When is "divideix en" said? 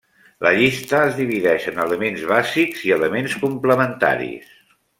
1.19-1.77